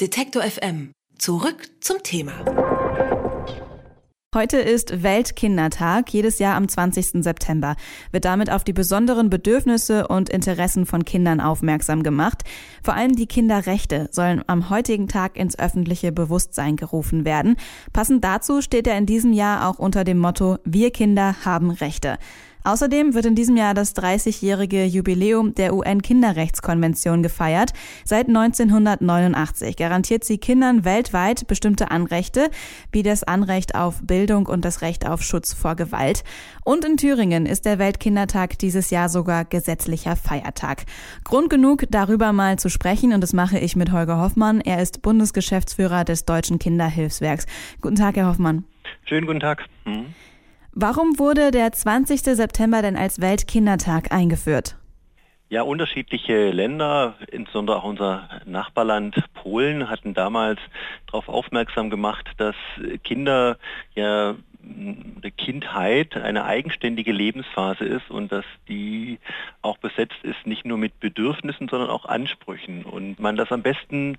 [0.00, 0.92] Detektor FM.
[1.18, 2.32] Zurück zum Thema.
[4.34, 7.22] Heute ist Weltkindertag, jedes Jahr am 20.
[7.22, 7.76] September.
[8.10, 12.44] Wird damit auf die besonderen Bedürfnisse und Interessen von Kindern aufmerksam gemacht.
[12.82, 17.56] Vor allem die Kinderrechte sollen am heutigen Tag ins öffentliche Bewusstsein gerufen werden.
[17.92, 22.16] Passend dazu steht er in diesem Jahr auch unter dem Motto Wir Kinder haben Rechte.
[22.64, 27.72] Außerdem wird in diesem Jahr das 30-jährige Jubiläum der UN-Kinderrechtskonvention gefeiert.
[28.04, 32.50] Seit 1989 garantiert sie Kindern weltweit bestimmte Anrechte,
[32.92, 36.24] wie das Anrecht auf Bildung und das Recht auf Schutz vor Gewalt.
[36.64, 40.84] Und in Thüringen ist der Weltkindertag dieses Jahr sogar gesetzlicher Feiertag.
[41.24, 44.60] Grund genug, darüber mal zu sprechen und das mache ich mit Holger Hoffmann.
[44.60, 47.46] Er ist Bundesgeschäftsführer des Deutschen Kinderhilfswerks.
[47.80, 48.64] Guten Tag, Herr Hoffmann.
[49.04, 49.64] Schönen guten Tag.
[49.84, 50.14] Mhm.
[50.72, 52.20] Warum wurde der 20.
[52.20, 54.76] September denn als Weltkindertag eingeführt?
[55.48, 60.60] Ja, unterschiedliche Länder, insbesondere auch unser Nachbarland Polen, hatten damals
[61.08, 62.54] darauf aufmerksam gemacht, dass
[63.02, 63.58] Kinder
[63.96, 69.18] ja der Kindheit eine eigenständige Lebensphase ist und dass die
[69.62, 74.18] auch besetzt ist nicht nur mit Bedürfnissen, sondern auch Ansprüchen und man das am besten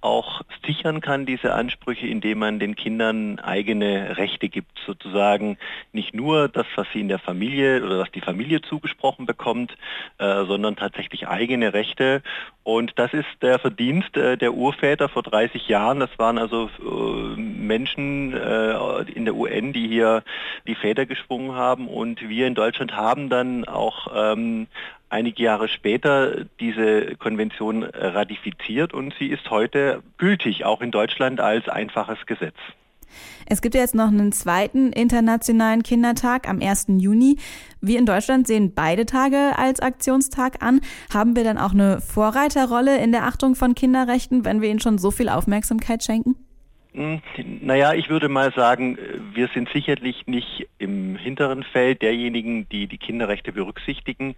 [0.00, 5.58] auch sichern kann, diese Ansprüche, indem man den Kindern eigene Rechte gibt, sozusagen
[5.92, 9.76] nicht nur das, was sie in der Familie oder was die Familie zugesprochen bekommt,
[10.18, 12.22] äh, sondern tatsächlich eigene Rechte
[12.62, 15.98] und das ist der Verdienst äh, der Urväter vor 30 Jahren.
[15.98, 20.22] Das waren also äh, Menschen äh, in der UN, die hier
[20.66, 21.88] die Feder geschwungen haben.
[21.88, 24.66] Und wir in Deutschland haben dann auch ähm,
[25.10, 31.68] einige Jahre später diese Konvention ratifiziert und sie ist heute gültig, auch in Deutschland als
[31.68, 32.56] einfaches Gesetz.
[33.46, 36.86] Es gibt jetzt noch einen zweiten internationalen Kindertag am 1.
[36.98, 37.38] Juni.
[37.80, 40.80] Wir in Deutschland sehen beide Tage als Aktionstag an.
[41.12, 44.98] Haben wir dann auch eine Vorreiterrolle in der Achtung von Kinderrechten, wenn wir ihnen schon
[44.98, 46.36] so viel Aufmerksamkeit schenken?
[46.92, 47.22] Hm,
[47.60, 48.98] naja, ich würde mal sagen,
[49.32, 54.34] wir sind sicherlich nicht im hinteren Feld derjenigen, die die Kinderrechte berücksichtigen.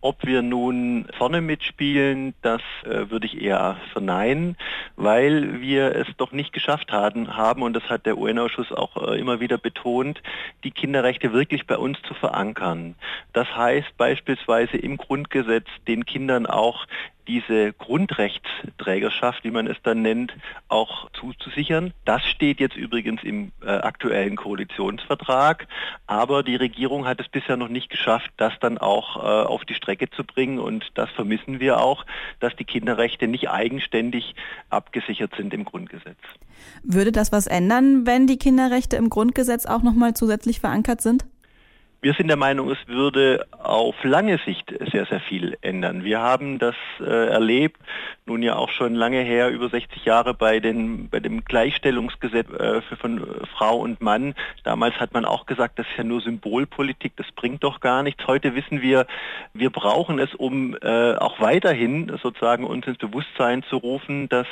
[0.00, 4.56] Ob wir nun vorne mitspielen, das äh, würde ich eher verneinen,
[4.94, 9.18] weil wir es doch nicht geschafft haben, haben und das hat der UN-Ausschuss auch äh,
[9.18, 10.22] immer wieder betont,
[10.62, 12.94] die Kinderrechte wirklich bei uns zu verankern.
[13.32, 16.86] Das heißt beispielsweise im Grundgesetz den Kindern auch
[17.28, 20.32] diese Grundrechtsträgerschaft, wie man es dann nennt,
[20.68, 21.92] auch zuzusichern.
[22.04, 25.66] Das steht jetzt übrigens im äh, aktuellen Koalitionsvertrag,
[26.06, 29.74] aber die Regierung hat es bisher noch nicht geschafft, das dann auch äh, auf die
[29.74, 32.04] Strecke zu bringen und das vermissen wir auch,
[32.40, 34.34] dass die Kinderrechte nicht eigenständig
[34.70, 36.18] abgesichert sind im Grundgesetz.
[36.82, 41.24] Würde das was ändern, wenn die Kinderrechte im Grundgesetz auch nochmal zusätzlich verankert sind?
[42.06, 46.04] Wir sind der Meinung, es würde auf lange Sicht sehr, sehr viel ändern.
[46.04, 47.80] Wir haben das äh, erlebt,
[48.26, 52.80] nun ja auch schon lange her, über 60 Jahre bei, den, bei dem Gleichstellungsgesetz äh,
[52.82, 54.36] für, von Frau und Mann.
[54.62, 58.24] Damals hat man auch gesagt, das ist ja nur Symbolpolitik, das bringt doch gar nichts.
[58.28, 59.08] Heute wissen wir,
[59.52, 64.46] wir brauchen es, um äh, auch weiterhin sozusagen uns ins Bewusstsein zu rufen, dass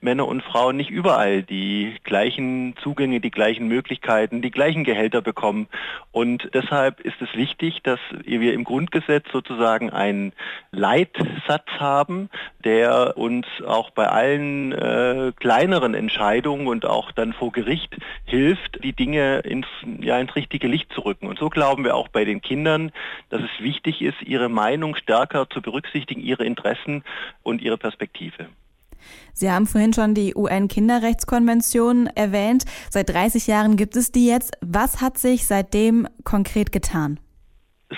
[0.00, 5.66] Männer und Frauen nicht überall die gleichen Zugänge, die gleichen Möglichkeiten, die gleichen Gehälter bekommen.
[6.12, 10.32] Und deshalb ist es wichtig, dass wir im Grundgesetz sozusagen einen
[10.70, 12.30] Leitsatz haben,
[12.64, 18.92] der uns auch bei allen äh, kleineren Entscheidungen und auch dann vor Gericht hilft, die
[18.92, 19.66] Dinge ins,
[20.00, 21.26] ja, ins richtige Licht zu rücken.
[21.26, 22.92] Und so glauben wir auch bei den Kindern,
[23.28, 27.04] dass es wichtig ist, ihre Meinung stärker zu berücksichtigen, ihre Interessen
[27.42, 28.48] und ihre Perspektive.
[29.34, 32.64] Sie haben vorhin schon die UN-Kinderrechtskonvention erwähnt.
[32.90, 34.52] Seit 30 Jahren gibt es die jetzt.
[34.60, 37.18] Was hat sich seitdem konkret getan?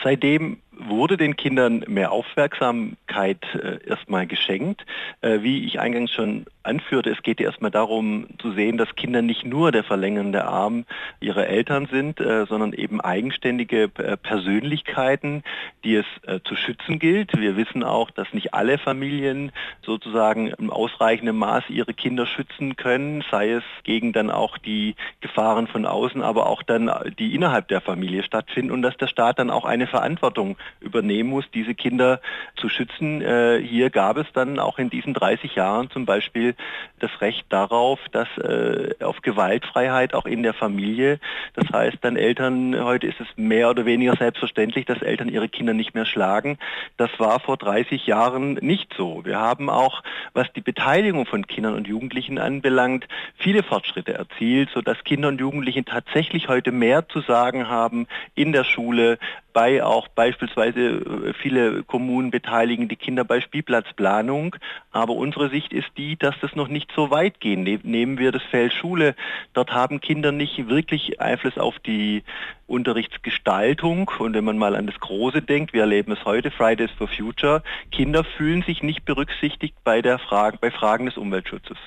[0.02, 4.84] Seitdem wurde den Kindern mehr Aufmerksamkeit äh, erstmal geschenkt.
[5.20, 9.22] Äh, wie ich eingangs schon anführte, es geht ja erstmal darum zu sehen, dass Kinder
[9.22, 10.84] nicht nur der verlängernde Arm
[11.20, 15.42] ihrer Eltern sind, äh, sondern eben eigenständige äh, Persönlichkeiten,
[15.84, 17.38] die es äh, zu schützen gilt.
[17.38, 19.52] Wir wissen auch, dass nicht alle Familien
[19.82, 25.66] sozusagen im ausreichenden Maß ihre Kinder schützen können, sei es gegen dann auch die Gefahren
[25.66, 29.50] von außen, aber auch dann die innerhalb der Familie stattfinden und dass der Staat dann
[29.50, 32.20] auch eine Verantwortung übernehmen muss, diese Kinder
[32.56, 33.22] zu schützen.
[33.22, 36.54] Äh, hier gab es dann auch in diesen 30 Jahren zum Beispiel
[36.98, 41.18] das Recht darauf, dass äh, auf Gewaltfreiheit auch in der Familie,
[41.54, 45.74] das heißt dann Eltern, heute ist es mehr oder weniger selbstverständlich, dass Eltern ihre Kinder
[45.74, 46.58] nicht mehr schlagen.
[46.96, 49.24] Das war vor 30 Jahren nicht so.
[49.24, 55.02] Wir haben auch, was die Beteiligung von Kindern und Jugendlichen anbelangt, viele Fortschritte erzielt, sodass
[55.04, 59.18] Kinder und Jugendliche tatsächlich heute mehr zu sagen haben in der Schule,
[59.52, 64.56] bei auch beispielsweise äh, viele Kommunen beteiligen die Kinder bei Spielplatzplanung.
[64.90, 67.58] Aber unsere Sicht ist die, dass das noch nicht so weit geht.
[67.58, 69.14] Ne, nehmen wir das Feld Schule.
[69.54, 72.22] Dort haben Kinder nicht wirklich Einfluss auf die
[72.66, 74.10] Unterrichtsgestaltung.
[74.18, 77.62] Und wenn man mal an das Große denkt, wir erleben es heute, Fridays for Future,
[77.90, 81.78] Kinder fühlen sich nicht berücksichtigt bei, der Frage, bei Fragen des Umweltschutzes.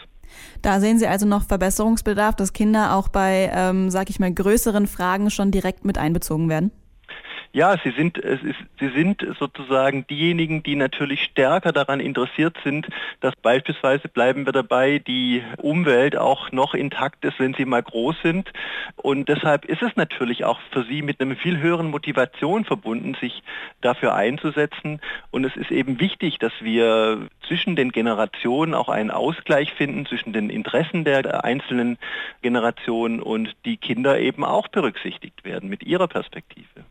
[0.61, 4.87] Da sehen Sie also noch Verbesserungsbedarf, dass Kinder auch bei, ähm, sag ich mal, größeren
[4.87, 6.71] Fragen schon direkt mit einbezogen werden?
[7.55, 12.85] Ja, sie sind, es ist, sie sind sozusagen diejenigen, die natürlich stärker daran interessiert sind,
[13.21, 18.17] dass beispielsweise bleiben wir dabei, die Umwelt auch noch intakt ist, wenn sie mal groß
[18.21, 18.51] sind.
[18.97, 23.41] Und deshalb ist es natürlich auch für sie mit einer viel höheren Motivation verbunden, sich
[23.79, 24.99] dafür einzusetzen.
[25.31, 30.33] Und es ist eben wichtig, dass wir zwischen den Generationen auch einen Ausgleich finden, zwischen
[30.33, 31.99] den Interessen der einzelnen
[32.41, 36.83] Generationen und die Kinder eben auch berücksichtigt werden mit ihrer Perspektive.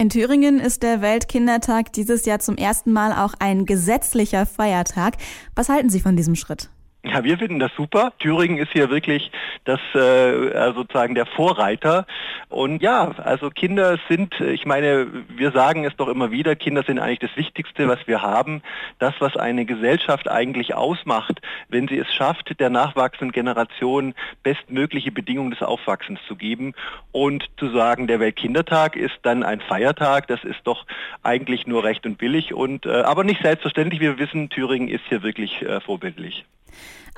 [0.00, 5.16] In Thüringen ist der Weltkindertag dieses Jahr zum ersten Mal auch ein gesetzlicher Feiertag.
[5.56, 6.70] Was halten Sie von diesem Schritt?
[7.04, 8.12] Ja, wir finden das super.
[8.18, 9.30] Thüringen ist hier wirklich
[9.64, 12.06] das äh, sozusagen der Vorreiter.
[12.48, 16.98] Und ja, also Kinder sind, ich meine, wir sagen es doch immer wieder, Kinder sind
[16.98, 18.62] eigentlich das Wichtigste, was wir haben.
[18.98, 25.52] Das, was eine Gesellschaft eigentlich ausmacht, wenn sie es schafft, der nachwachsenden Generation bestmögliche Bedingungen
[25.52, 26.74] des Aufwachsens zu geben.
[27.12, 30.84] Und zu sagen, der Weltkindertag ist dann ein Feiertag, das ist doch
[31.22, 32.52] eigentlich nur recht und billig.
[32.52, 34.00] Und äh, aber nicht selbstverständlich.
[34.00, 36.44] Wir wissen, Thüringen ist hier wirklich äh, vorbildlich.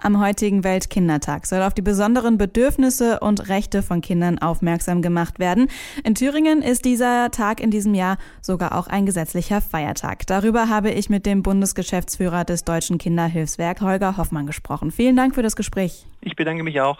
[0.02, 5.68] Am heutigen Weltkindertag soll auf die besonderen Bedürfnisse und Rechte von Kindern aufmerksam gemacht werden.
[6.04, 10.26] In Thüringen ist dieser Tag in diesem Jahr sogar auch ein gesetzlicher Feiertag.
[10.26, 14.90] Darüber habe ich mit dem Bundesgeschäftsführer des Deutschen Kinderhilfswerk Holger Hoffmann gesprochen.
[14.90, 16.06] Vielen Dank für das Gespräch.
[16.22, 16.98] Ich bedanke mich auch.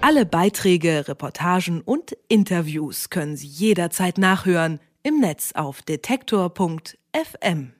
[0.00, 7.72] Alle Beiträge, Reportagen und Interviews können Sie jederzeit nachhören im Netz auf detektor.fm.